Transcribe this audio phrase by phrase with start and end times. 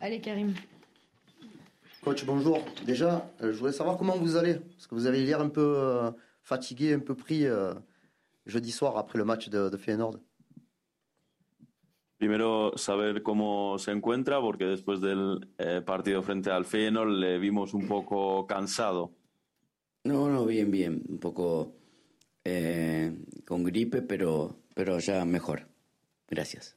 [0.00, 0.54] Allez, Karim.
[2.02, 2.64] Coach, bonjour.
[2.86, 4.54] Déjà, je voudrais savoir comment vous allez.
[4.54, 7.44] Parce que vous avez l'air un peu fatigué, un peu pris
[8.46, 10.18] jeudi soir après le match de, de Feyenoord.
[12.20, 17.72] Primero, saber cómo se encuentra, porque después del eh, partido frente al Feyenoord le vimos
[17.72, 19.12] un poco cansado.
[20.04, 21.02] No, no, bien, bien.
[21.08, 21.72] Un poco
[22.44, 23.10] eh,
[23.46, 25.66] con gripe, pero, pero ya mejor.
[26.28, 26.76] Gracias.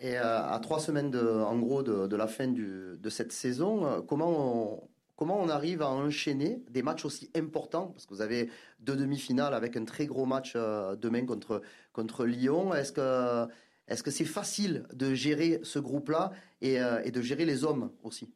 [0.00, 4.00] Et euh, à trois semaines, de, en gros, de, la fin de cette saison, euh,
[4.00, 7.88] comment on, comment on arrive à enchaîner des matchs aussi importants?
[7.88, 8.50] Parce que vous avez
[8.80, 11.60] deux demi-finales avec un très gros match euh, demain contre,
[11.92, 12.74] contre Lyon.
[12.74, 13.46] Est-ce que
[13.88, 16.30] est-ce que c'est facile de gérer ce groupe-là
[16.62, 18.30] et, de gérer les hommes aussi?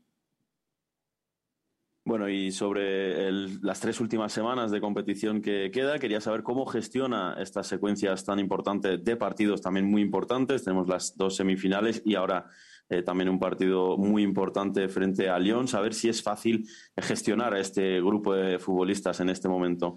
[2.06, 7.36] Bueno, y sobre las tres últimas semanas de competición que queda, quería saber cómo gestiona
[7.40, 10.64] estas secuencias tan importantes de partidos también muy importantes.
[10.64, 12.46] Tenemos las dos semifinales y ahora
[12.90, 15.66] eh, también un partido muy importante frente a Lyon.
[15.66, 19.96] Saber si es fácil gestionar a este grupo de futbolistas en este momento.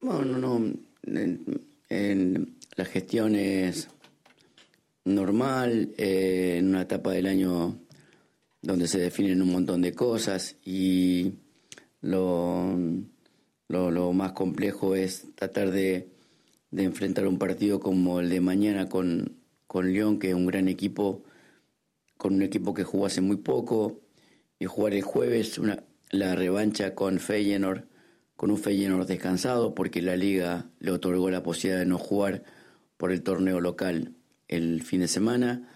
[0.00, 0.72] Bueno, no,
[1.88, 3.88] en la gestión es
[5.04, 7.81] normal, eh, en una etapa del año
[8.62, 11.34] donde se definen un montón de cosas y
[12.00, 12.76] lo,
[13.68, 16.08] lo, más complejo es tratar de,
[16.70, 20.68] de, enfrentar un partido como el de mañana con, con León, que es un gran
[20.68, 21.24] equipo,
[22.16, 24.00] con un equipo que jugó hace muy poco,
[24.58, 27.84] y jugar el jueves una, la revancha con Feyenoord,
[28.36, 32.44] con un Feyenoord descansado, porque la liga le otorgó la posibilidad de no jugar
[32.96, 34.14] por el torneo local
[34.46, 35.68] el fin de semana.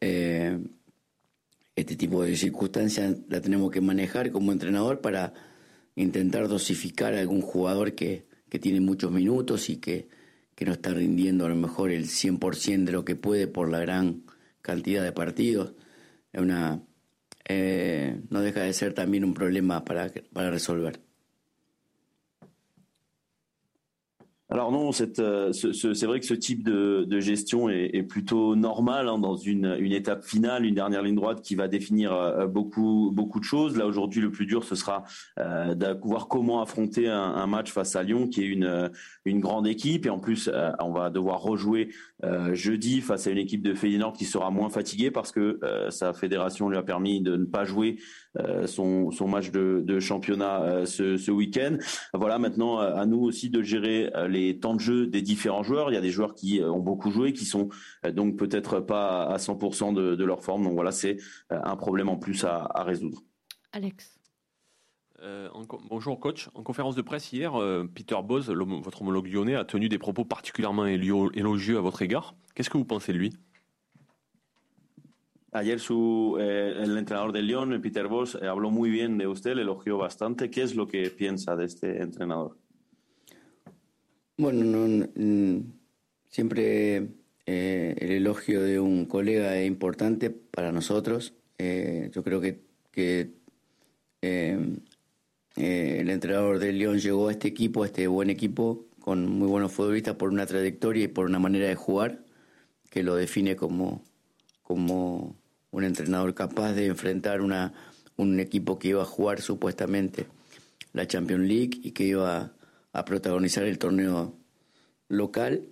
[0.00, 0.58] Eh,
[1.76, 5.32] este tipo de circunstancias la tenemos que manejar como entrenador para
[5.94, 10.08] intentar dosificar a algún jugador que, que tiene muchos minutos y que,
[10.54, 13.80] que, no está rindiendo a lo mejor el 100% de lo que puede por la
[13.80, 14.24] gran
[14.60, 15.74] cantidad de partidos.
[16.34, 16.82] Una,
[17.48, 21.00] eh, no deja de ser también un problema para, para resolver.
[24.52, 29.34] Alors non, euh, c'est vrai que ce type de, gestion est, plutôt normal hein, dans
[29.34, 33.78] une, étape finale, une dernière ligne droite qui va définir euh, beaucoup de choses.
[33.78, 35.04] Là aujourd'hui, le plus dur, ce sera
[35.38, 38.90] euh, de voir comment affronter un, match face à Lyon, qui est une
[39.24, 41.88] une grande équipe, et en plus, on va devoir rejouer
[42.52, 45.58] jeudi face à une équipe de Feyenoord qui sera moins fatiguée parce que
[45.90, 47.98] sa fédération lui a permis de ne pas jouer
[48.66, 51.78] son, son match de, championnat ce, week-end.
[52.14, 55.90] Voilà, maintenant à nous aussi de gérer les temps de jeu des différents joueurs.
[55.90, 57.68] Il y a des joueurs qui euh, ont beaucoup joué, qui sont
[58.04, 60.64] euh, donc peut-être pas à 100% de, leur forme.
[60.64, 61.16] Donc voilà, c'est
[61.52, 63.22] euh, un problème en plus à, résoudre.
[63.72, 64.18] Alex.
[65.88, 66.48] Bonjour coach.
[66.54, 67.52] En conférence de presse hier,
[67.94, 72.34] Peter Boz, votre homologue lyonnais, a tenu des propos particulièrement élogieux à votre égard.
[72.54, 73.32] Qu'est-ce que vous pensez de lui?
[75.54, 79.54] Ayer su, eh, el entrenador de Lyon, Peter Boss, eh, habló muy bien de usted,
[79.54, 80.50] le elogió bastante.
[80.50, 82.56] ¿Qué es lo que piensa de este entrenador?
[84.38, 85.06] Bueno,
[86.30, 87.08] siempre
[87.44, 91.34] eh, el elogio de un colega es importante para nosotros.
[91.58, 93.34] Eh, yo creo que,
[94.22, 94.58] eh,
[95.56, 99.72] el entrenador de León llegó a este equipo, a este buen equipo, con muy buenos
[99.72, 102.20] futbolistas por una trayectoria y por una manera de jugar
[102.88, 104.02] que lo define como,
[104.62, 105.36] como
[105.70, 107.72] un entrenador capaz de enfrentar una,
[108.16, 110.26] un equipo que iba a jugar supuestamente
[110.92, 112.52] la Champions League y que iba
[112.92, 114.34] a protagonizar el torneo
[115.08, 115.64] local.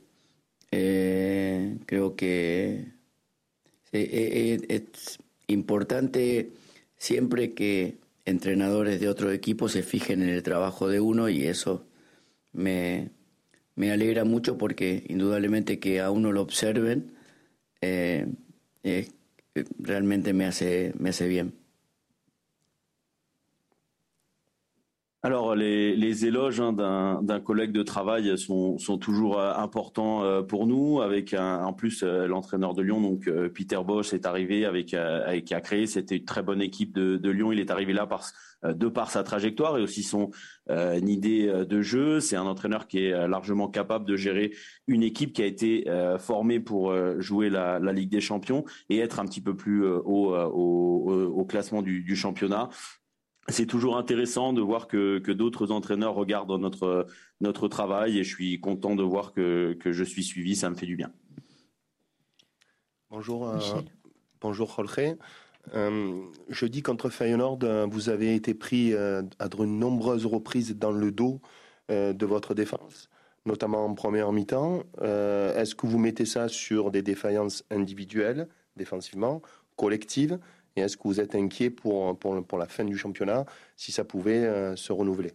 [0.71, 2.87] Eh, creo que
[3.93, 6.53] eh, eh, es importante
[6.97, 11.87] siempre que entrenadores de otro equipo se fijen en el trabajo de uno y eso
[12.53, 13.11] me,
[13.77, 17.13] me alegra mucho porque indudablemente que a uno lo observen
[19.79, 21.60] realmente me hace, me hace bien.
[25.23, 31.03] Alors les, éloges hein, d'un collègue de travail sont, toujours euh, importants euh, pour nous.
[31.03, 35.45] Avec un, en plus euh, l'entraîneur de Lyon, donc Peter Bosch, est arrivé avec, avec
[35.45, 35.87] qui a créé.
[35.87, 37.53] C'était une très bonne équipe de, Lyon.
[37.53, 38.09] Il est arrivé là
[38.65, 40.31] de par sa trajectoire et aussi son
[40.71, 42.21] idée de jeu.
[42.21, 44.53] C'est un entraîneur qui est largement capable de gérer
[44.87, 45.85] une équipe qui a été
[46.19, 51.45] formée pour jouer la, Ligue des Champions et être un petit peu plus haut au,
[51.45, 52.69] classement du championnat
[53.51, 57.07] c'est toujours intéressant de voir que, que d'autres entraîneurs regardent notre,
[57.41, 60.75] notre travail et je suis content de voir que, que je suis suivi, ça me
[60.75, 61.13] fait du bien.
[63.11, 63.59] Bonjour, euh,
[64.41, 65.17] bonjour Jorge.
[65.75, 70.93] Euh, jeudi contre Feyenoord, euh, vous avez été pris euh, à de nombreuses reprises dans
[70.93, 71.41] le dos
[71.89, 73.11] de votre défense,
[73.47, 74.85] notamment en première mi-temps.
[75.03, 79.43] Est-ce que vous mettez ça sur des défaillances individuelles, défensivement,
[79.75, 80.39] collectives
[80.77, 83.45] Et est-ce que vous êtes inquiet pour, pour, pour, la fin du championnat
[83.77, 85.33] si ça pouvait se renouveler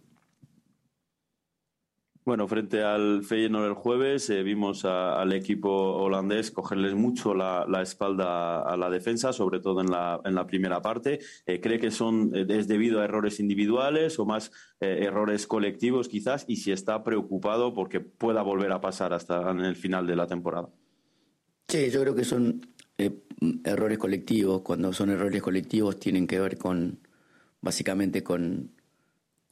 [2.26, 7.64] Bueno, frente al Feyenoord el jueves eh, vimos a, al equipo holandés cogerles mucho la,
[7.68, 11.20] la, espalda a la defensa, sobre todo en la, en la primera parte.
[11.46, 14.50] Eh, ¿Cree que son, eh, es debido a errores individuales o más
[14.80, 16.44] eh, errores colectivos quizás?
[16.48, 20.26] Y si está preocupado porque pueda volver a pasar hasta en el final de la
[20.26, 20.68] temporada.
[21.68, 22.60] Sí, yo creo que son
[22.98, 23.12] eh,
[23.64, 24.62] errores colectivos.
[24.62, 26.98] Cuando son errores colectivos tienen que ver con,
[27.60, 28.70] básicamente con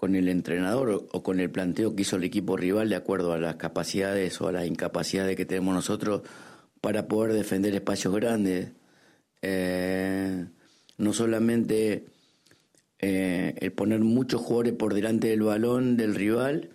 [0.04, 3.38] con el entrenador o con el planteo que hizo el equipo rival de acuerdo a
[3.38, 6.20] las capacidades o a las incapacidades que tenemos nosotros
[6.82, 8.72] para poder defender espacios grandes.
[9.40, 10.44] Eh,
[10.98, 12.04] no solamente
[12.98, 16.68] eh, el poner muchos jugadores por delante del balón del rival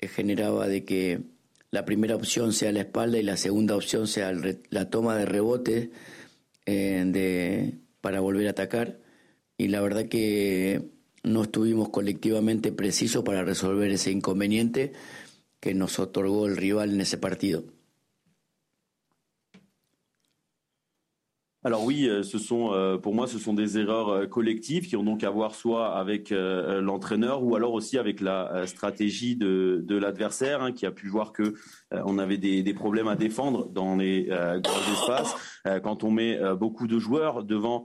[0.00, 1.20] generaba de que
[1.70, 4.32] la primera opción sea la espalda y la segunda opción sea
[4.70, 5.90] la toma de rebote
[6.66, 9.00] de, para volver a atacar.
[9.58, 10.90] Y la verdad que
[11.22, 14.92] no estuvimos colectivamente precisos para resolver ese inconveniente
[15.60, 17.64] que nos otorgó el rival en ese partido.
[21.66, 24.94] Alors oui, euh, ce sont, euh, pour moi, ce sont des erreurs euh, collectives qui
[24.94, 29.96] ont donc à voir soit avec l'entraîneur ou alors aussi avec la stratégie de, de
[29.96, 31.54] l'adversaire, hein, qui a pu voir que
[31.90, 35.34] on avait des, des, problèmes à défendre dans les grands espaces.
[35.82, 37.84] quand on met beaucoup de joueurs devant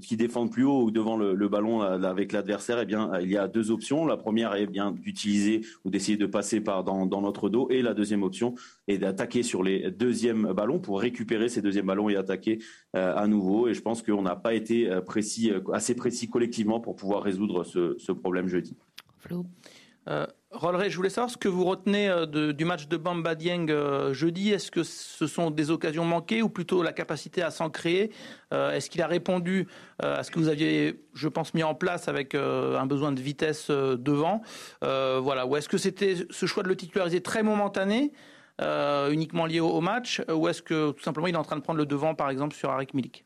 [0.00, 3.48] qui défendent plus haut ou devant le, ballon avec l'adversaire, eh bien, il y a
[3.48, 4.06] deux options.
[4.06, 7.94] La première est bien d'utiliser ou d'essayer de passer par dans, notre dos, et la
[7.94, 8.54] deuxième option
[8.88, 12.58] est d'attaquer sur les deuxièmes ballons pour récupérer ces deuxièmes ballons et attaquer
[12.96, 13.68] euh, à nouveau.
[13.68, 17.64] Et je pense qu'on n'a pas été euh, euh, assez précis collectivement pour pouvoir résoudre
[17.64, 18.76] ce, ce problème jeudi.
[19.18, 19.46] Flo?
[20.08, 20.26] Euh,
[20.88, 24.50] je voulais savoir ce que vous retenez euh, du match de Bamba Dieng euh, jeudi.
[24.50, 28.12] Est-ce que ce sont des occasions manquées ou plutôt la capacité à s'en créer
[28.52, 29.66] euh, Est-ce qu'il a répondu
[29.98, 33.70] à ce que vous aviez, je pense, mis en place avec un besoin de vitesse
[33.70, 34.42] devant?
[34.80, 35.46] Voilà.
[35.46, 38.12] Ou est-ce que c'était ce choix de le titulariser très momentané,
[38.60, 40.22] uniquement lié au, au match?
[40.28, 42.56] Ou est-ce que tout simplement il est en train de prendre le devant, par exemple,
[42.56, 43.24] sur Arik Milik?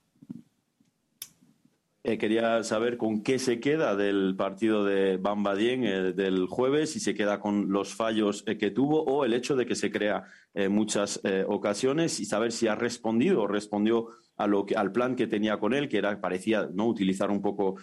[2.08, 6.92] Eh, quería saber con qué se queda del partido de Bamba Dien eh, del jueves,
[6.92, 9.90] si se queda con los fallos eh, que tuvo o el hecho de que se
[9.90, 10.22] crea
[10.54, 14.06] eh, muchas ocasiones y saber si ha respondido o respondió
[14.36, 17.74] al plan que tenía con él, que era parecía no utilizar un poco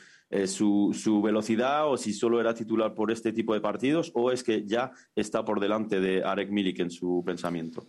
[0.45, 4.41] su, su, velocidad o si solo era titular por este tipo de partidos o es
[4.41, 7.85] que ya está por delante de Arek Milik en su pensamiento.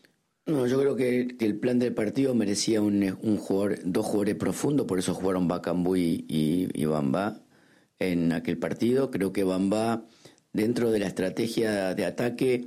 [0.46, 4.86] No, yo creo que, el plan del partido merecía un, un jugador, dos jugadores profundos,
[4.86, 7.40] por eso jugaron Bacambú y, y, Bamba
[7.98, 9.10] en aquel partido.
[9.10, 10.04] Creo que Bamba,
[10.52, 12.66] dentro de la estrategia de ataque,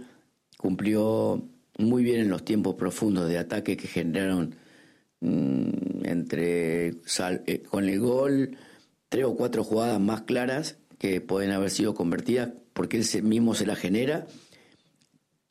[0.58, 1.48] cumplió
[1.78, 4.56] muy bien en los tiempos profundos de ataque que generaron
[5.20, 5.70] mmm,
[6.04, 8.58] entre eh, con el gol
[9.10, 13.66] tres o cuatro jugadas más claras que pueden haber sido convertidas porque él mismo se
[13.68, 14.28] la genera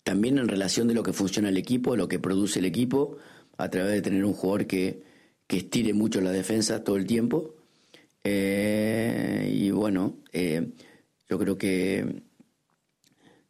[0.06, 3.16] también en relación de lo que funciona el equipo, lo que produce el equipo,
[3.58, 5.02] a través de tener un jugador que,
[5.48, 7.56] que estire mucho la defensa todo el tiempo.
[8.22, 10.70] Eh, y bueno, eh,
[11.28, 12.22] yo creo que,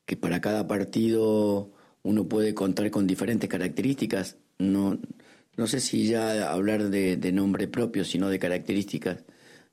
[0.07, 1.73] que para cada partido
[2.03, 4.39] uno puede contar con diferentes características.
[4.59, 4.99] No,
[5.59, 9.25] no sé si ya hablar de, de nombre propio, sino de características.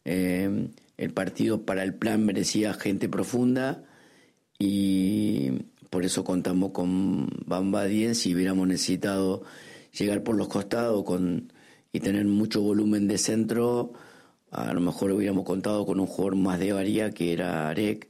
[0.03, 3.85] Eh, el partido para el plan merecía gente profunda
[4.59, 5.49] y
[5.93, 9.43] por eso contamos con Bamba 10 si hubiéramos necesitado
[9.91, 11.53] llegar por los costados con,
[11.91, 13.93] y tener mucho volumen de centro,
[14.49, 18.09] a lo mejor hubiéramos contado con un jugador más de varía que era Arek,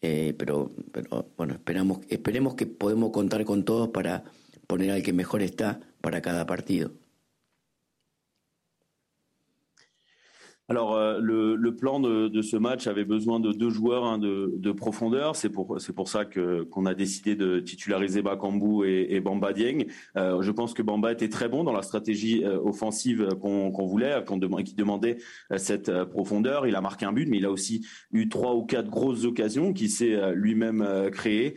[0.00, 4.24] eh, pero, pero bueno, esperamos, esperemos que podemos contar con todos para
[4.66, 6.90] poner al que mejor está para cada partido.
[10.72, 14.72] Alors euh, le, plan de, ce match avait besoin de deux joueurs hein, de, de,
[14.72, 15.36] profondeur.
[15.36, 19.52] C'est pour c'est pour ça que qu'on a décidé de titulariser Bakambu et, et Bamba
[19.52, 19.84] Dieng.
[20.16, 23.82] Euh, je pense que Bamba était très bon dans la stratégie euh, offensive qu'on qu
[23.82, 25.18] voulait, qu'on dem qui demandait
[25.56, 26.66] cette profondeur.
[26.66, 29.74] Il a marqué un but, mais il a aussi eu trois ou quatre grosses occasions
[29.74, 31.56] qui s'est lui-même créé.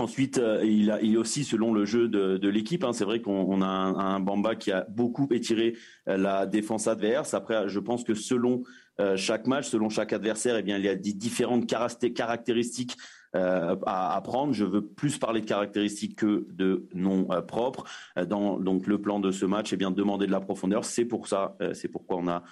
[0.00, 3.60] Ensuite, euh, il, a, il aussi, selon le jeu de, l'équipe, hein, c'est vrai qu'on
[3.60, 5.76] a un, Bamba qui a beaucoup étiré
[6.08, 7.34] euh, la défense adverse.
[7.34, 8.62] Après, je pense que selon
[8.98, 12.96] euh, chaque match, selon chaque adversaire, eh bien, il y a différentes caractéristiques
[13.34, 14.54] à, prendre.
[14.54, 17.84] Je veux plus parler de caractéristiques que de noms propres.
[18.26, 20.84] Dans donc le plan de ce match, eh bien, demander de la profondeur.
[20.84, 22.42] C'est pour ça, c'est pourquoi on a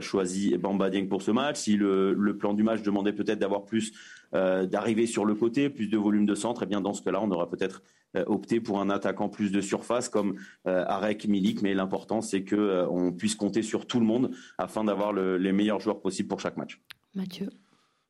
[0.00, 1.58] choisi Bamba Dieng pour ce match.
[1.58, 3.92] Si le plan du match demandait peut-être d'avoir plus
[4.34, 7.02] euh, d'arriver sur le côté, plus de volume de centre, et eh bien dans ce
[7.02, 7.82] cas-là, on aura peut-être
[8.26, 11.60] opter pour un attaquant plus de surface comme Arek Milik.
[11.60, 16.00] Mais l'important, c'est qu'on puisse compter sur tout le monde afin d'avoir les meilleurs joueurs
[16.00, 16.80] possibles pour chaque match.
[17.14, 17.50] Mathieu.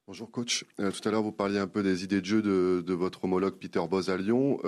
[0.06, 0.64] Bonjour coach.
[0.76, 3.80] tout à l'heure, vous parliez un peu des idées de jeu de, votre homologue Peter
[3.90, 4.60] Boz à Lyon.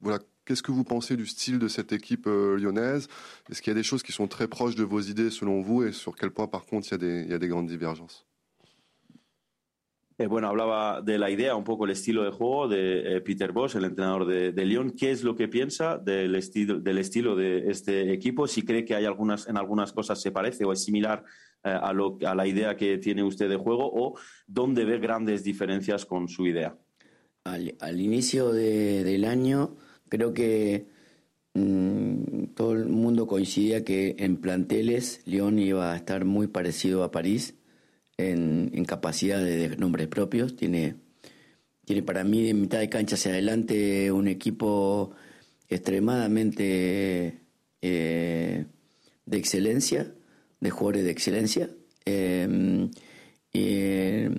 [0.00, 0.18] voilà,
[0.50, 3.06] Qu'est-ce que vous pensez du style de cette équipe euh, lyonnaise?
[3.48, 5.84] Est-ce qu'il y a des choses qui sont très proches de vos idées selon vous?
[5.84, 7.68] Et sur quel point par contre il y a des, il y a des grandes
[7.68, 8.26] divergences?
[10.20, 13.52] Eh, bueno, hablaba de la idea, un poco el estilo de juego de eh, Peter
[13.52, 14.90] Bosch, el entrenador de, de, Lyon.
[14.90, 18.46] ¿Qué es lo que piensa del estilo, del estilo de este equipo?
[18.46, 21.24] Si cree que hay algunas, en algunas cosas se parece o es similar
[21.64, 25.42] eh, a, lo, a la idea que tiene usted de juego o dónde ve grandes
[25.42, 26.76] diferencias con su idea.
[27.44, 29.78] Al, al inicio de, del año
[30.10, 30.88] Creo que
[31.54, 37.12] mm, todo el mundo coincidía que en planteles León iba a estar muy parecido a
[37.12, 37.54] París
[38.20, 40.56] en, capacidad de nombres propios.
[40.56, 40.96] Tiene,
[41.84, 45.12] tiene para mí de mitad de cancha hacia adelante un equipo
[45.68, 47.40] extremadamente
[47.82, 48.66] eh,
[49.26, 50.12] de excelencia,
[50.60, 51.70] de jugadores de excelencia.
[52.04, 52.90] Em,
[53.52, 54.30] eh,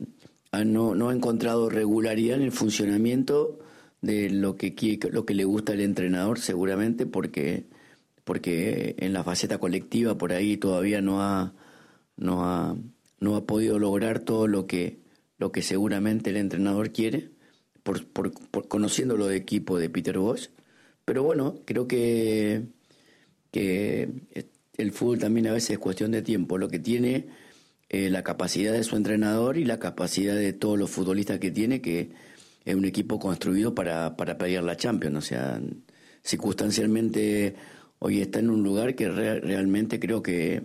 [0.66, 3.60] no, no ha encontrado regularidad en el funcionamiento
[4.02, 7.68] de lo que, lo que le gusta al entrenador seguramente porque,
[8.24, 11.54] porque en la faceta colectiva por ahí todavía no ha,
[12.18, 12.76] no ha,
[13.22, 15.00] no ha podido lograr todo lo que,
[15.38, 17.30] lo que seguramente el entrenador quiere,
[17.84, 20.50] por, por, conociendo lo de equipo de Peter Bosch.
[21.06, 22.64] Pero bueno, creo que,
[23.52, 24.10] que
[24.78, 26.58] el fútbol también a veces es cuestión de tiempo.
[26.58, 27.28] Lo que tiene
[27.90, 31.82] eh, la capacidad de su entrenador y la capacidad de todos los futbolistas que tiene,
[31.82, 32.12] que
[32.66, 35.18] es un equipo construido para, para pelear la Champions.
[35.18, 35.62] O sea,
[36.24, 37.56] circunstancialmente
[38.00, 40.64] hoy está en un lugar que realmente creo que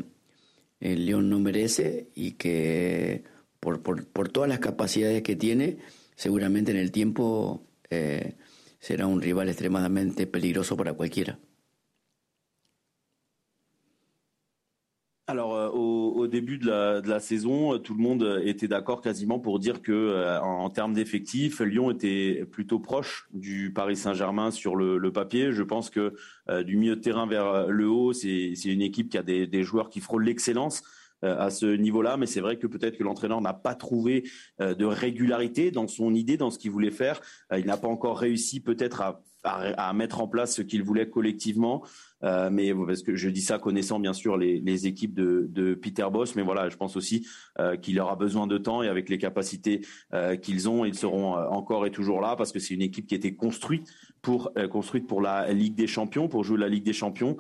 [0.81, 3.25] el León no merece y que
[3.61, 5.79] por, por, todas las capacidades que tiene,
[6.15, 8.37] seguramente en el tiempo eh,
[8.79, 11.39] será un rival extremadamente peligroso para cualquiera.
[16.27, 19.93] Au, début de la, saison, euh, tout le monde était d'accord quasiment pour dire que
[19.93, 25.53] euh, en, termes d'effectifs, Lyon était plutôt proche du Paris Saint-Germain sur le, papier.
[25.53, 26.15] Je pense que
[26.65, 30.01] du milieu de terrain vers le haut, c'est une équipe qui a des, joueurs qui
[30.01, 30.83] frôlent l'excellence
[31.23, 34.25] à ce niveau-là, mais c'est vrai que peut-être que l'entraîneur n'a pas trouvé
[34.59, 37.21] de régularité dans son idée, dans ce qu'il voulait faire.
[37.57, 41.85] Il n'a pas encore réussi peut-être à, à, mettre en place ce qu'il voulait collectivement.
[42.25, 46.35] Euh, mais parce que je dis ça connaissant bien sûr les, équipes de, Peter Boss,
[46.35, 47.27] mais voilà, je pense aussi
[47.59, 51.35] euh, qu'il aura besoin de temps et avec les capacités euh, qu'ils ont, ils seront
[51.35, 53.89] encore et toujours là parce que c'est une équipe qui a été construite
[54.23, 57.37] pour construite pour la Ligue des Champions, pour jouer la Ligue des Champions.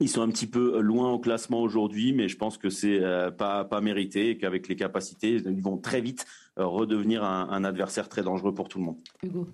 [0.00, 3.00] Ils sont un petit peu loin au classement aujourd'hui, mais je pense que c'est
[3.36, 6.24] pas pas mérité et qu'avec les capacités, ils vont très vite
[6.56, 8.98] redevenir un, un, adversaire très dangereux pour tout le monde.
[9.24, 9.48] Hugo,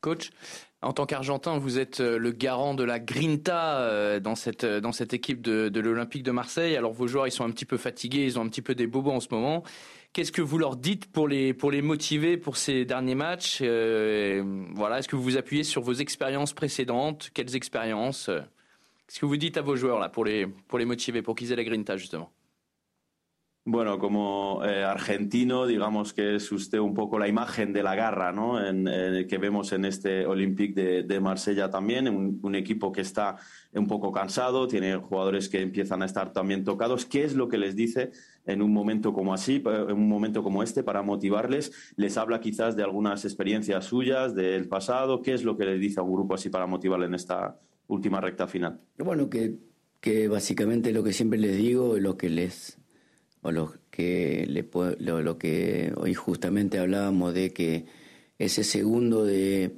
[0.00, 0.30] coach,
[0.82, 4.80] en tant qu'Argentin, vous êtes euh, le garant de la grinta euh, dans cette, euh,
[4.80, 6.74] dans cette équipe de, l'Olympique de Marseille.
[6.74, 8.86] Alors vos joueurs, ils sont un petit peu fatigués, ils ont un petit peu des
[8.86, 9.62] bobos en ce moment.
[10.14, 14.98] Qu'est-ce que vous leur dites pour les, pour les motiver pour ces derniers matchs Voilà,
[14.98, 17.30] Est-ce que vous vous appuyez sur vos expériences précédentes?
[17.32, 18.28] Quelles expériences
[19.06, 21.52] Qu'est-ce que vous dites à vos joueurs là, pour, les, pour les motiver, pour qu'ils
[21.52, 22.32] aient la grinta justement?
[23.72, 28.32] Bueno, como eh, argentino, digamos que es usted un poco la imagen de la garra
[28.32, 28.58] ¿no?
[28.58, 33.36] que vemos en este Olympique de, Marsella también, un, equipo que está
[33.72, 37.06] un poco cansado, tiene jugadores que empiezan a estar también tocados.
[37.06, 38.10] ¿Qué es lo que les dice
[38.44, 41.94] en un momento como así, en un momento como este, para motivarles?
[41.94, 45.22] ¿Les habla quizás de algunas experiencias suyas del pasado?
[45.22, 48.20] ¿Qué es lo que les dice a un grupo así para motivarle en esta última
[48.20, 48.80] recta final?
[48.98, 49.54] Bueno, que,
[50.00, 52.79] que básicamente lo que siempre les digo, lo que les
[53.42, 54.68] o lo que, le,
[54.98, 57.86] lo, que hoy justamente hablábamos de que
[58.38, 59.76] ese segundo de,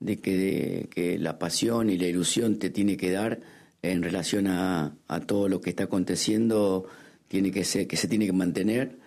[0.00, 3.40] de, que, que, la pasión y la ilusión te tiene que dar
[3.82, 6.86] en relación a, a todo lo que está aconteciendo,
[7.28, 8.98] tiene que que se tiene que mantener.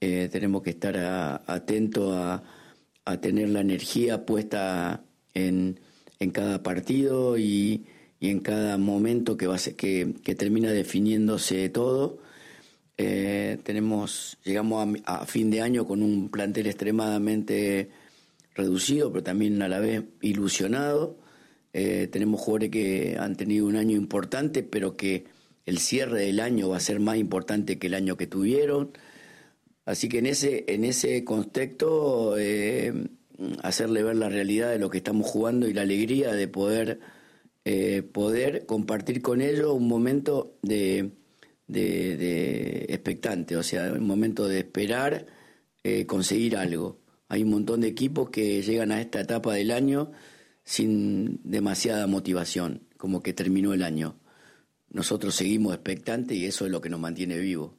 [0.00, 0.96] Eh, tenemos que estar
[1.46, 2.42] atentos a,
[3.04, 5.04] a, tener la energía puesta
[5.34, 5.80] en,
[6.20, 7.86] en cada partido y,
[8.20, 12.18] y, en cada momento que, va que, que termina definiéndose todo
[13.02, 17.88] eh, tenemos, llegamos a, fin de año con un plantel extremadamente
[18.54, 21.16] reducido, pero también a la vez ilusionado.
[21.72, 25.24] Eh, tenemos jugadores que han tenido un año importante, pero que
[25.64, 28.92] el cierre del año va a ser más importante que el año que tuvieron.
[29.86, 32.92] Así que en ese, en ese contexto, eh,
[33.62, 37.00] hacerle ver la realidad de lo que estamos jugando y la alegría de poder,
[38.12, 41.12] poder compartir con ellos un momento de,
[41.72, 45.26] de, expectante, o sea, un momento de esperar
[45.82, 46.98] eh, conseguir algo.
[47.28, 50.10] Hay un montón de equipos que llegan a esta etapa del año
[50.64, 54.16] sin demasiada motivación, como que terminó el año.
[54.90, 57.72] Nosotros seguimos expectantes y eso es lo que nos mantiene vivos.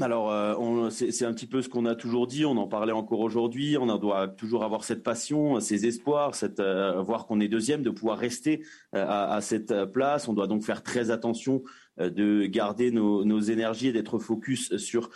[0.00, 3.20] Alors, euh, c'est un petit peu ce qu'on a toujours dit, on en parlait encore
[3.20, 7.82] aujourd'hui, on doit toujours avoir cette passion, ces espoirs, cette, euh, voir qu'on est deuxième,
[7.82, 8.64] de pouvoir rester
[8.94, 10.28] euh, à, cette place.
[10.28, 11.62] On doit donc faire très attention
[11.98, 15.10] de garder nos, nos énergies et d'être focus sur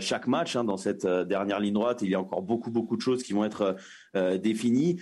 [0.00, 0.54] chaque match.
[0.54, 3.32] Hein, dans cette dernière ligne droite, il y a encore beaucoup, beaucoup de choses qui
[3.32, 3.76] vont être
[4.14, 5.00] définies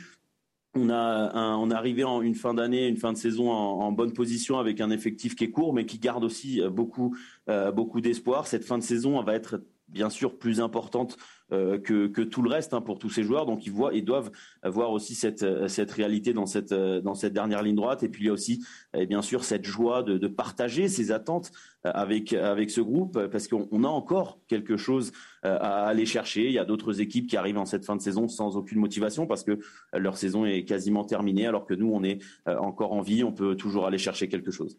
[0.74, 4.12] on a on est arrivé en une fin d'année, une fin de saison en, bonne
[4.12, 7.16] position avec un effectif qui est court, mais qui garde aussi euh, beaucoup
[7.48, 8.46] euh, beaucoup d'espoir.
[8.46, 11.16] Cette fin de saison va être bien sûr plus importante
[11.50, 13.46] euh, que, que, tout le reste hein, pour tous ces joueurs.
[13.46, 14.30] Donc ils voient, ils doivent
[14.64, 18.02] voir aussi cette, cette réalité dans cette, dans cette dernière ligne droite.
[18.02, 18.62] Et puis il y a aussi
[18.94, 21.50] et bien sûr cette joie de, de partager ses attentes
[21.84, 26.46] avec, avec ce groupe parce qu'on a encore quelque chose à aller chercher.
[26.46, 29.26] Il y a d'autres équipes qui arrivent en cette fin de saison sans aucune motivation
[29.26, 29.58] parce que
[29.94, 33.24] leur saison est quasiment terminée alors que nous on est encore en vie.
[33.24, 34.76] On peut toujours aller chercher quelque chose.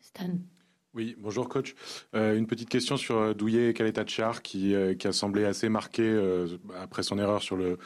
[0.00, 0.38] Stan.
[0.98, 1.76] Oui, bonjour coach.
[2.16, 6.02] Euh, une petite question sur euh, Douillet Kaletachar qui, euh, qui a semblé assez marqué
[6.02, 7.78] euh, après son erreur sur le,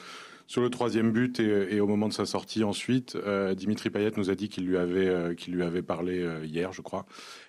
[0.71, 3.19] troisième but et, au moment de sa sortie ensuite.
[3.55, 7.05] Dimitri Payet nous a dit qu'il lui avait, qu'il lui avait parlé hier, je crois.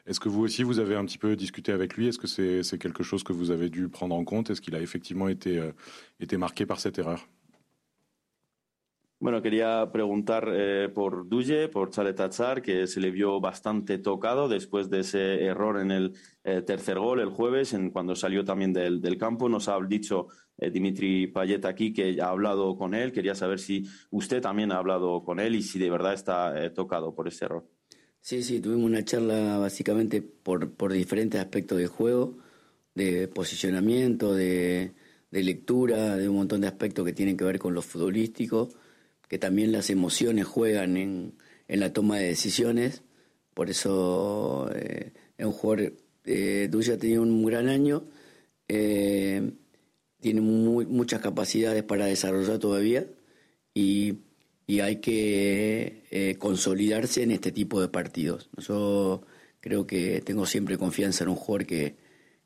[0.05, 2.08] Est-ce que vous aussi, vous avez un petit peu discuté avec lui?
[2.08, 4.50] Est-ce que c'est quelque chose que vous avez dû prendre en compte?
[4.50, 5.62] Est-ce qu'il a effectivement été
[6.38, 7.27] marqué par cette erreur?
[9.24, 14.89] Bueno, quería preguntar eh, por Duye, por Chaletazar, que se le vio bastante tocado después
[14.89, 16.13] de ese error en el
[16.44, 19.48] eh, tercer gol el jueves, en, cuando salió también del, del campo.
[19.48, 20.27] Nos ha dicho
[20.58, 23.13] eh, Dimitri Payet aquí que ha hablado con él.
[23.13, 26.72] Quería saber si usted también ha hablado con él y si de verdad está eh,
[26.72, 27.65] tocado por ese error.
[28.20, 32.39] Sí, sí, tuvimos una charla básicamente por, por diferentes aspectos del juego,
[32.94, 34.96] de posicionamiento, de,
[35.32, 38.68] de lectura, de un montón de aspectos que tienen que ver con lo futbolístico
[39.27, 41.34] que también las emociones juegan en,
[41.68, 43.03] en la toma de decisiones.
[43.53, 45.94] Por eso eh, es un jugador,
[46.25, 48.06] eh, ha tenido un gran año,
[48.68, 49.51] eh,
[50.20, 53.05] tiene muchas capacidades para desarrollar todavía
[53.74, 54.20] y,
[54.66, 58.50] y hay que eh, consolidarse en este tipo de partidos.
[58.57, 59.24] Yo
[59.59, 61.96] creo que tengo siempre confianza en un jugador que,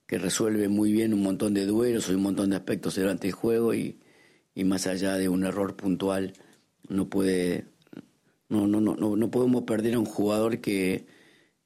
[0.07, 3.33] que resuelve muy bien un montón de duelos y un montón de aspectos durante el
[3.33, 3.97] juego y,
[4.55, 6.33] y más allá de un error puntual
[6.89, 7.65] no puede,
[8.49, 11.05] no, no, no, no podemos perder a un jugador que,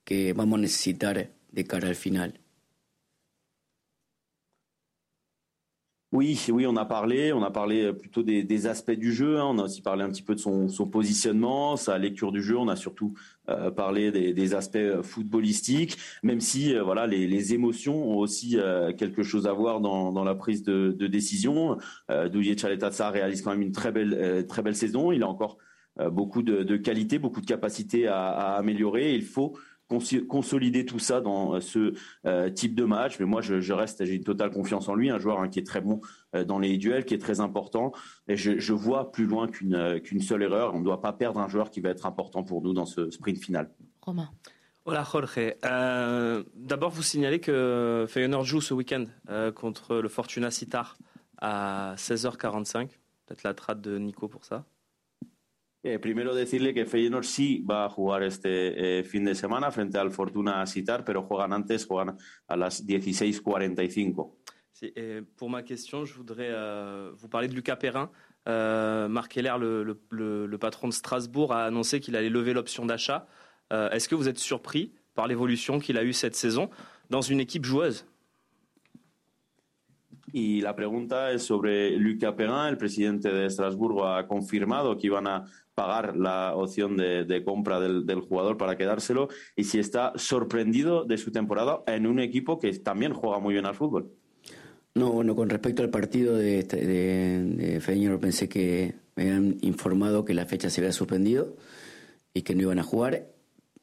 [0.04, 2.41] que vamos a necesitar de cara al final.
[6.12, 9.40] Oui, oui, on a parlé, on a parlé plutôt des, aspects du jeu.
[9.40, 9.46] Hein.
[9.46, 12.58] On a aussi parlé un petit peu de son, positionnement, sa lecture du jeu.
[12.58, 13.14] On a surtout
[13.48, 19.24] euh, parlé des, aspects footballistiques, même si euh, voilà, les, émotions ont aussi euh, quelque
[19.24, 21.78] chose à voir dans, la prise de, décision.
[22.10, 25.14] Euh, Douillet Chaletazza réalise quand même une très belle, euh, très belle saison.
[25.14, 25.60] Il a encore
[26.02, 29.16] euh, beaucoup de, de qualité, beaucoup de capacité à, à améliorer.
[29.16, 29.58] Il faut
[30.28, 31.94] consolider tout ça dans euh, ce
[32.26, 33.20] euh, type de match.
[33.20, 35.60] Mais moi, je, je reste, j'ai une totale confiance en lui, un joueur hein, qui
[35.60, 36.02] est très bon
[36.36, 37.92] euh, dans les duels, qui est très important.
[38.28, 40.74] Et je, je vois plus loin qu'une euh, qu'une seule erreur.
[40.74, 43.10] On ne doit pas perdre un joueur qui va être important pour nous dans ce
[43.12, 43.70] sprint final.
[44.02, 44.30] Romain.
[44.84, 45.56] Hola Jorge.
[45.64, 50.98] Euh, D'abord, vous signalez que Feyenoord joue ce week-end euh, contre le Fortuna Citar
[51.38, 52.90] à 16h45.
[53.28, 54.66] Peut-être la trade de Nico pour ça.
[55.84, 59.98] Eh, primero decirle que Feyenoord sí va a jugar este eh, fin de semana frente
[59.98, 62.18] al Fortuna Citar, pero juegan antes, juegan
[62.48, 64.32] a las 16.45.
[64.72, 68.12] Sí, eh, pour ma question, je voudrais euh, vous parler de Lucas Perrin.
[68.48, 72.54] Euh, Marc Heller, le, le, le, le, patron de Strasbourg, a annoncé qu'il allait lever
[72.54, 73.28] l'option d'achat.
[73.74, 76.70] Euh, Est-ce que vous êtes surpris par l'évolution qu'il a eue cette saison
[77.10, 78.06] dans une équipe joueuse?
[80.34, 82.70] Y la pregunta es sobre Lucas Perrin.
[82.70, 85.46] El presidente de Estrasburgo ha confirmado que iban a
[85.82, 91.06] pagar la opción de, de compra del, del, jugador para quedárselo y si está sorprendido
[91.06, 94.12] de su temporada en un equipo que también juega muy bien al fútbol.
[94.94, 100.24] No, bueno, con respecto al partido de, de, de Feyenoord pensé que me habían informado
[100.24, 101.56] que la fecha se había suspendido
[102.34, 103.28] y que no iban a jugar.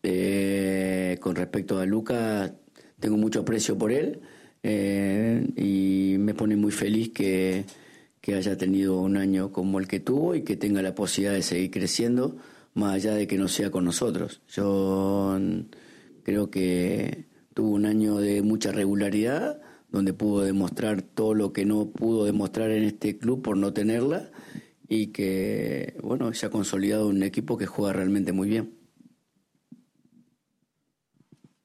[0.02, 2.54] Eh, con respecto a Luca,
[3.00, 4.20] tengo mucho aprecio por él
[4.62, 7.64] eh, y me pone muy feliz que
[8.28, 11.40] que haya tenido un año como el que tuvo y que tenga la posibilidad de
[11.40, 12.36] seguir creciendo,
[12.74, 14.42] más allá de que no sea con nosotros.
[14.48, 15.38] Yo
[16.24, 21.88] creo que tuvo un año de mucha regularidad, donde pudo demostrar todo lo que no
[21.88, 24.30] pudo demostrar en este club por no tenerla,
[24.86, 28.77] y que, bueno, se ha consolidado un equipo que juega realmente muy bien.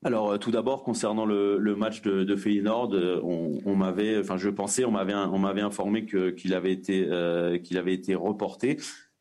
[0.04, 4.92] Alors tout d'abord concernant le, match de, de Feyenoord, on, m'avait, enfin je pensais, on
[4.92, 7.10] m'avait, on m'avait informé que qu'il avait été
[7.64, 8.78] qu'il avait été reporté.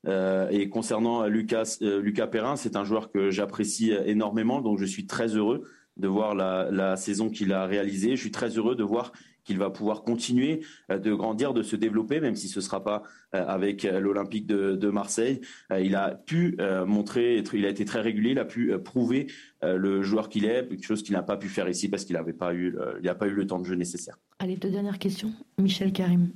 [0.06, 5.28] et concernant Lucas Lucas Perrin, c'est un joueur que j'apprécie énormément, donc je suis très
[5.36, 5.62] heureux
[5.96, 8.16] de voir la, la saison qu'il a réalisée.
[8.16, 9.12] Je suis très heureux de voir
[9.44, 12.82] qu'il va pouvoir continuer euh, de grandir, de se développer, même si ce ne sera
[12.82, 13.02] pas
[13.34, 15.40] euh, avec euh, l'Olympique de, Marseille.
[15.70, 19.28] Il a pu montrer, il a été très régulier, il a pu prouver
[19.62, 22.34] le joueur qu'il est, quelque chose qu'il n'a pas pu faire ici parce qu'il n'avait
[22.34, 24.18] pas eu, il n'a pas eu le temps de jeu nécessaire.
[24.38, 25.32] Allez, deux dernières questions.
[25.58, 26.30] Michel Karim.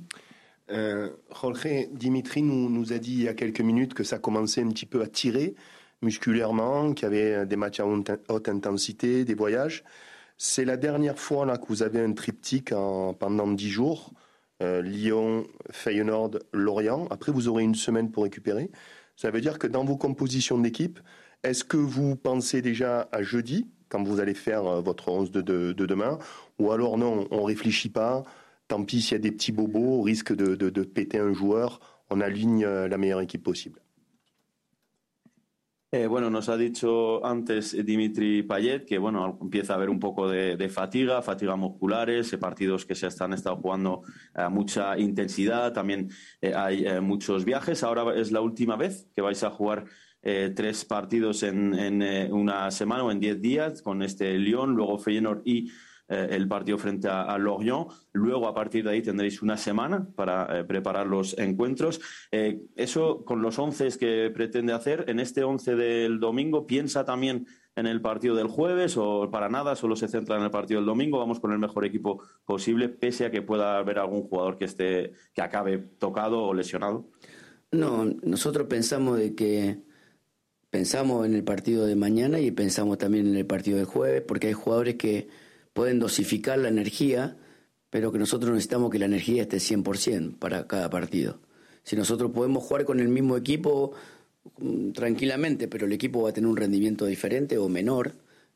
[0.69, 4.69] Jorge Dimitri nous, nous a dit il y a quelques minutes que ça commençait un
[4.69, 5.53] petit peu à tirer
[6.01, 9.83] musculairement, qu'il y avait des matchs à haute intensité, des voyages.
[10.37, 12.69] C'est la dernière fois là, que vous avez un triptyque
[13.19, 14.13] pendant dix jours.
[14.61, 17.07] Euh, Lyon, Feyenoord, Lorient.
[17.11, 18.71] Après, vous aurez une semaine pour récupérer.
[19.15, 20.99] Ça veut dire que dans vos compositions d'équipe,
[21.43, 25.73] est-ce que vous pensez déjà à jeudi, quand vous allez faire euh, votre 11 de,
[25.73, 26.17] demain?
[26.59, 28.23] Ou alors non, on réfléchit pas.
[28.67, 32.65] Tant pis s'il y a des petits bobos, risque de péter un joueur, on aligne
[32.65, 33.81] euh, la meilleure équipe possible.
[35.89, 40.27] Eh, bueno, nos ha dicho antes Dimitri Payet que bueno, empieza a haber un poco
[40.27, 44.01] de, fatiga, fatiga musculares, eh, partidos que se están estado jugando
[44.33, 46.09] a mucha intensidad, también
[46.41, 47.83] eh, hay muchos viajes.
[47.83, 49.85] Ahora es la última vez que vais a jugar
[50.19, 55.41] tres partidos en, en una semana o en diez días con este Lyon, luego Feyenoord
[55.45, 55.71] y
[56.09, 57.87] eh, el partido frente a, Lorient.
[58.13, 61.99] Luego, a partir de ahí, tendréis una semana para eh, preparar los encuentros.
[62.31, 65.05] Eh, eso con los 11 que pretende hacer.
[65.07, 69.75] En este 11 del domingo, ¿piensa también en el partido del jueves o para nada,
[69.75, 71.19] solo se centra en el partido del domingo?
[71.19, 75.11] Vamos con el mejor equipo posible, pese a que pueda haber algún jugador que, esté,
[75.33, 77.09] que acabe tocado o lesionado.
[77.71, 79.81] No, nosotros pensamos de que
[80.69, 84.47] pensamos en el partido de mañana y pensamos también en el partido del jueves, porque
[84.47, 85.27] hay jugadores que
[85.77, 87.37] pueden dosificar la energía,
[87.91, 91.39] pero que nosotros necesitamos que la energía esté 100% para cada partido.
[91.83, 93.91] Si nosotros podemos jugar con el mismo equipo
[94.57, 98.13] mm, tranquilamente, pero el equipo va a tener un rendimiento diferente o menor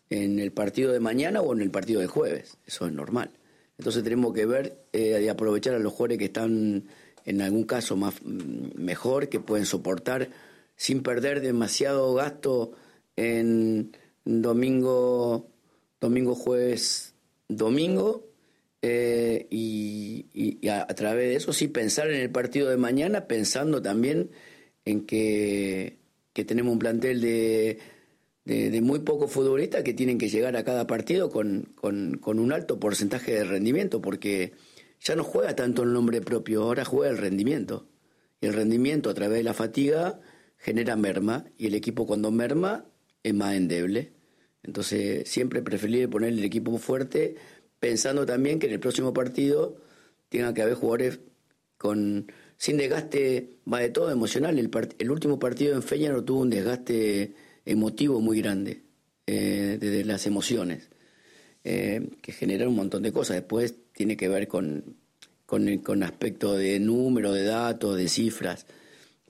[0.10, 3.30] en el partido de mañana o en el partido de jueves, eso es normal.
[3.78, 6.86] Entonces tenemos que ver eh, y aprovechar a los jugadores que están
[7.26, 10.30] en algún caso más mm, mejor, que pueden soportar
[10.76, 12.72] sin perder demasiado gasto
[13.16, 15.52] en domingo,
[16.00, 17.11] domingo, jueves,
[17.58, 18.32] domingo
[18.82, 24.32] eh, y, a, través de eso sí pensar en el partido de mañana, pensando también
[24.86, 26.00] en que,
[26.34, 27.80] tenemos un plantel de,
[28.46, 32.80] de, muy pocos futbolistas que tienen que llegar a cada partido con, con, un alto
[32.80, 34.54] porcentaje de rendimiento, porque
[35.00, 37.88] ya no juega tanto el nombre propio, ahora juega el rendimiento.
[38.40, 40.20] Y el rendimiento a través de la fatiga
[40.58, 42.86] genera merma, y el equipo cuando merma
[43.24, 44.14] es más endeble.
[44.64, 47.36] Entonces, siempre preferible poner el equipo fuerte,
[47.80, 49.78] pensando también que en el próximo partido
[50.30, 51.20] tenga que haber jugadores
[51.78, 54.60] con sin desgaste, va de todo emocional.
[54.60, 54.70] El,
[55.00, 57.34] el último partido en Feyenoord tuvo un desgaste
[57.66, 58.84] emotivo muy grande,
[59.26, 60.90] eh, desde las emociones,
[61.64, 63.38] eh, que generan un montón de cosas.
[63.38, 64.96] Después tiene que ver con,
[65.48, 68.68] con, con aspecto de número, de datos, de cifras,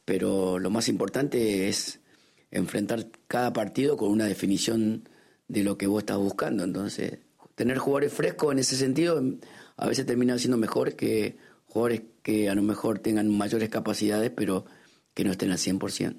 [0.03, 2.01] pero lo más importante es
[2.51, 5.07] enfrentar cada partido con una definición
[5.51, 6.63] de lo que vos estás buscando.
[6.63, 7.19] Entonces,
[7.55, 9.21] tener jugadores frescos en ese sentido
[9.77, 14.65] a veces termina siendo mejor que jugadores que a lo mejor tengan mayores capacidades, pero
[15.13, 16.15] que no estén al 100%.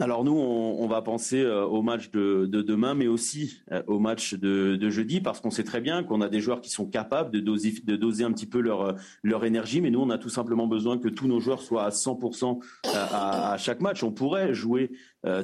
[0.00, 4.32] Alors nous, on, va penser euh, au match de, demain, mais aussi euh, au match
[4.34, 7.38] de, jeudi, parce qu'on sait très bien qu'on a des joueurs qui sont capables de
[7.38, 10.30] doser, de doser un petit peu leur, euh, leur énergie, mais nous, on a tout
[10.30, 12.60] simplement besoin que tous nos joueurs soient à 100%
[12.94, 14.02] à, chaque match.
[14.02, 14.90] On pourrait jouer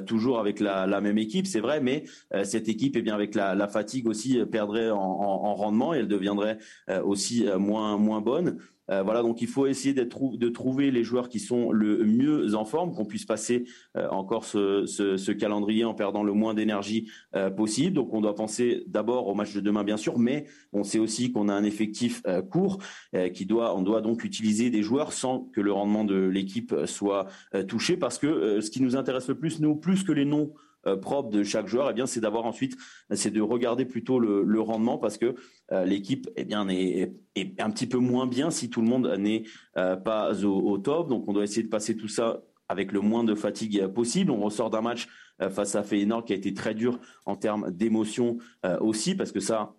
[0.05, 2.03] toujours avec la, même équipe, c'est vrai, mais
[2.43, 6.57] cette équipe, eh bien, avec la, fatigue aussi, perdrait en, en, rendement et elle deviendrait
[7.03, 8.57] aussi moins, moins bonne.
[8.89, 12.65] Euh, voilà, donc il faut essayer de trouver les joueurs qui sont le mieux en
[12.65, 13.65] forme, qu'on puisse passer
[13.97, 17.95] euh, encore ce, calendrier en perdant le moins d'énergie euh, possible.
[17.95, 21.31] Donc on doit penser d'abord au match de demain, bien sûr, mais on sait aussi
[21.31, 22.79] qu'on a un effectif court
[23.33, 27.27] qui doit, on doit donc utiliser des joueurs sans que le rendement de l'équipe soit
[27.67, 30.53] touché, parce que ce qui nous intéresse le plus, nous, plus que les noms
[30.87, 32.77] euh, propre de chaque joueur, eh bien, c'est d'avoir ensuite,
[33.11, 35.35] c'est de regarder plutôt le, rendement parce que
[35.71, 37.11] euh, l'équipe, eh bien, est,
[37.59, 39.43] un petit peu moins bien si tout le monde n'est
[39.77, 41.09] euh, pas au, top.
[41.09, 44.31] Donc, on doit essayer de passer tout ça avec le moins de fatigue possible.
[44.31, 45.07] On ressort d'un match
[45.51, 48.39] face à Feyenoord qui a été très dur en termes d'émotion
[48.81, 49.75] aussi parce que ça,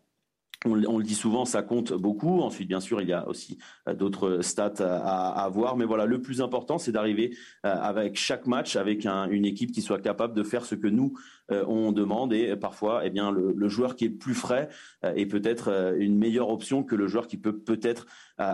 [0.64, 2.40] on, le dit souvent, ça compte beaucoup.
[2.40, 5.76] Ensuite, bien sûr, il y a aussi euh, d'autres stats à, voir.
[5.76, 9.82] Mais voilà, le plus important, c'est d'arriver euh, avec chaque match avec une équipe qui
[9.82, 11.12] soit capable de faire ce que nous
[11.50, 12.32] euh, on demande.
[12.32, 14.68] Et parfois, eh bien, le, joueur qui est plus frais
[15.02, 18.06] est peut-être une meilleure option que le joueur qui peut peut-être,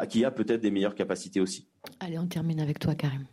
[0.09, 1.69] qui a peut-être des meilleures capacités aussi.
[2.01, 3.25] Allez, on termine avec toi, Karim.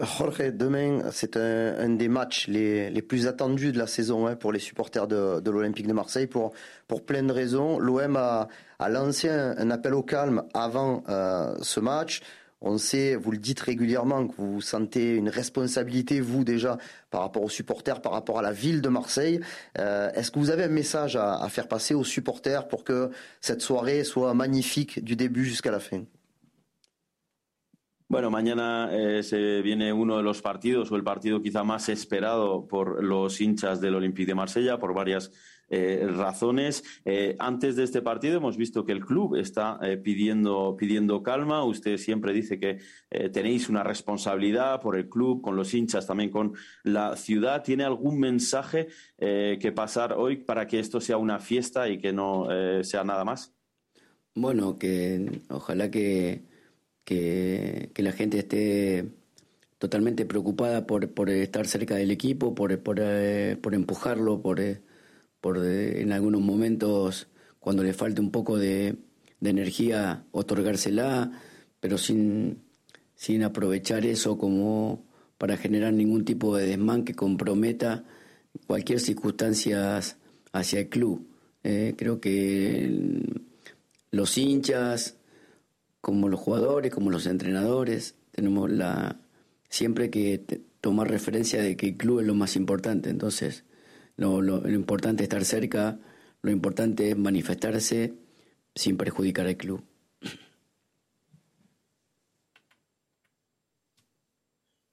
[0.00, 4.60] Jorge, demain, c'est un, des matchs les, plus attendus de la saison hein, pour les
[4.60, 6.52] supporters de, l'Olympique de Marseille pour,
[6.86, 7.80] pour plein de raisons.
[7.80, 8.48] L'OM a,
[8.88, 12.20] lancé un, appel au calme avant euh, ce match.
[12.60, 16.78] On sait, vous le dites régulièrement, que vous sentez une responsabilité, vous déjà,
[17.10, 19.40] par rapport aux supporters, par rapport à la ville de Marseille.
[19.78, 23.62] Euh, est-ce que vous avez un message à faire passer aux supporters pour que cette
[23.62, 26.04] soirée soit magnifique du début jusqu'à la fin?
[28.10, 32.66] Bueno, mañana eh, se viene uno de los partidos, o el partido quizá más esperado
[32.66, 35.30] por los hinchas del Olympique de Marsella, por varias
[35.68, 36.82] eh, razones.
[37.04, 41.62] Eh, antes de este partido hemos visto que el club está pidiendo, pidiendo calma.
[41.64, 42.78] Usted siempre dice que
[43.30, 47.62] tenéis una responsabilidad por el club, con los hinchas, también con la ciudad.
[47.62, 52.48] ¿Tiene algún mensaje que pasar hoy para que esto sea una fiesta y que no
[52.82, 53.54] sea nada más?
[54.34, 56.57] Bueno, que ojalá que
[57.08, 59.08] que, la gente esté
[59.78, 64.82] totalmente preocupada por, por estar cerca del equipo, por, eh, empujarlo, por, eh,
[65.42, 67.28] eh, en algunos momentos,
[67.60, 68.96] cuando le falte un poco de,
[69.40, 71.32] de energía, otorgársela,
[71.80, 72.58] pero sin,
[73.14, 75.06] sin aprovechar eso como
[75.38, 78.04] para generar ningún tipo de desmán que comprometa
[78.66, 79.98] cualquier circunstancia
[80.52, 81.26] hacia el club.
[81.62, 83.22] creo que
[84.10, 85.17] los hinchas,
[86.00, 89.20] como los jugadores, como los entrenadores, tenemos la
[89.68, 93.10] siempre que tomar referencia de que el club es lo más importante.
[93.10, 93.64] Entonces,
[94.16, 95.98] lo, lo, lo importante es estar cerca,
[96.42, 98.14] lo importante es manifestarse
[98.74, 99.82] sin perjudicar al club.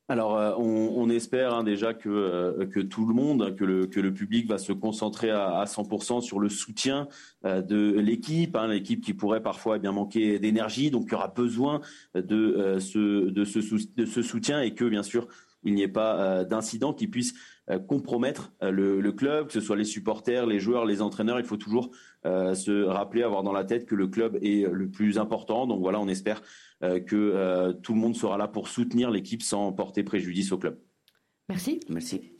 [0.07, 3.99] Alors, euh, on, espère hein, déjà que, euh, que tout le monde, que le, que
[3.99, 7.07] le public va se concentrer à, 100% sur le soutien
[7.43, 11.15] euh, de l'équipe, hein, l'équipe qui pourrait parfois eh bien manquer d'énergie, donc il y
[11.15, 11.81] aura besoin
[12.13, 15.27] de, ce, de, de ce soutien et que bien sûr
[15.63, 17.33] il n'y ait pas d'incident qui puisse
[17.87, 21.39] compromettre le, le, club, que ce soit les supporters, les joueurs, les entraîneurs.
[21.39, 21.89] Il faut toujours
[22.23, 25.65] se rappeler, avoir dans la tête que le club est le plus important.
[25.65, 26.41] Donc voilà, on espère
[26.83, 30.57] euh, que euh, tout le monde sera là pour soutenir l'équipe sans porter préjudice au
[30.57, 30.77] club.
[31.47, 31.79] Merci.
[31.89, 32.34] Merci.